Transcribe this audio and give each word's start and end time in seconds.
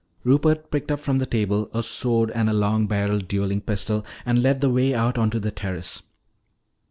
Rupert 0.23 0.71
picked 0.71 0.89
up 0.89 0.99
from 0.99 1.19
the 1.19 1.27
table 1.27 1.69
a 1.75 1.83
sword 1.83 2.31
and 2.31 2.49
a 2.49 2.53
long 2.53 2.87
barrelled 2.87 3.27
dueling 3.27 3.61
pistol 3.61 4.03
and 4.25 4.41
led 4.41 4.59
the 4.59 4.71
way 4.71 4.95
out 4.95 5.19
onto 5.19 5.37
the 5.37 5.51
terrace. 5.51 6.01